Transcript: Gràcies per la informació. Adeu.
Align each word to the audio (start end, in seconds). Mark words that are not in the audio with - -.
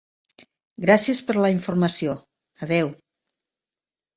Gràcies 0.85 1.21
per 1.27 1.35
la 1.41 1.51
informació. 1.57 2.15
Adeu. 2.69 2.91